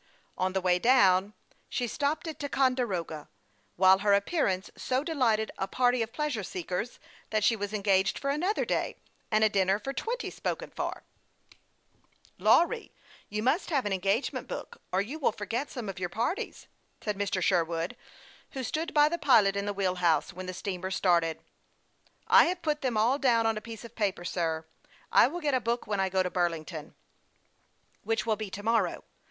On 0.35 0.53
the 0.53 0.61
way 0.61 0.79
down, 0.79 1.33
she 1.69 1.85
stopped 1.85 2.27
at 2.27 2.39
Ticonde 2.39 2.79
roga, 2.79 3.27
while 3.75 3.99
her 3.99 4.13
appearance 4.15 4.71
so 4.75 5.03
delighted 5.03 5.51
a 5.59 5.67
party 5.67 6.01
of 6.01 6.11
pleasure 6.11 6.41
seekers 6.41 6.97
that 7.29 7.43
she 7.43 7.55
was 7.55 7.71
engaged 7.71 8.17
for 8.17 8.31
another 8.31 8.65
day, 8.65 8.95
and 9.29 9.43
a 9.43 9.47
dinner 9.47 9.77
for 9.77 9.93
twenty 9.93 10.31
spoken 10.31 10.71
for. 10.71 11.03
240 12.39 12.39
HASTE 12.39 12.39
AND 12.39 12.45
WASTE, 12.45 12.47
OR" 12.47 12.49
Lawry, 12.49 12.91
you 13.29 13.43
must 13.43 13.69
have 13.69 13.85
an 13.85 13.93
engagement 13.93 14.47
book, 14.47 14.81
or 14.91 15.01
you 15.01 15.19
will 15.19 15.31
forget 15.31 15.69
some 15.69 15.87
of 15.87 15.99
your 15.99 16.09
parties," 16.09 16.65
said 16.99 17.15
Mr. 17.15 17.39
Sherwood, 17.39 17.95
who 18.53 18.63
stood 18.63 18.95
by 18.95 19.07
the 19.07 19.19
pilot, 19.19 19.55
in 19.55 19.67
the 19.67 19.71
wheel 19.71 19.97
house, 19.97 20.33
when 20.33 20.47
the 20.47 20.53
steamer 20.55 20.89
started." 20.89 21.43
I 22.27 22.45
have 22.45 22.63
put 22.63 22.81
them 22.81 22.97
all 22.97 23.19
down 23.19 23.45
on 23.45 23.55
a 23.55 23.61
piece 23.61 23.85
of 23.85 23.93
paper, 23.93 24.25
sir. 24.25 24.65
I 25.11 25.27
will 25.27 25.41
get 25.41 25.53
a 25.53 25.61
book 25.61 25.85
when 25.85 25.99
I 25.99 26.09
go 26.09 26.23
to 26.23 26.31
Burlington."" 26.31 26.95
Which 28.03 28.25
will 28.25 28.35
be 28.35 28.49
to 28.49 28.63
morrow. 28.63 29.03